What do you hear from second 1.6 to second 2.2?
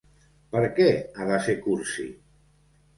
cursi?